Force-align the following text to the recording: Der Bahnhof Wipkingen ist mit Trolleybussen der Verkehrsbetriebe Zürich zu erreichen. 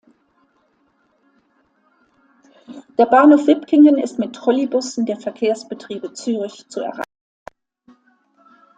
Der 2.97 3.05
Bahnhof 3.05 3.45
Wipkingen 3.45 3.99
ist 3.99 4.17
mit 4.17 4.33
Trolleybussen 4.35 5.05
der 5.05 5.19
Verkehrsbetriebe 5.19 6.11
Zürich 6.13 6.67
zu 6.69 6.79
erreichen. 6.79 7.03